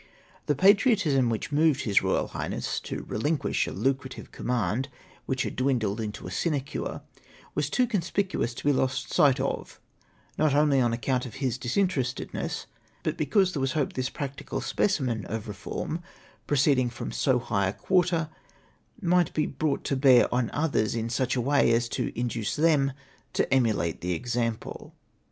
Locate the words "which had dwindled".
5.27-6.01